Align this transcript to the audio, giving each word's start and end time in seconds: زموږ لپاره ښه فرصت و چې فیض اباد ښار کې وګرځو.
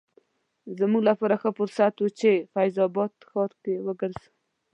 زموږ 0.79 1.01
لپاره 1.09 1.35
ښه 1.41 1.49
فرصت 1.57 1.93
و 1.99 2.05
چې 2.19 2.29
فیض 2.53 2.75
اباد 2.87 3.13
ښار 3.29 3.51
کې 3.63 3.73
وګرځو. 3.87 4.27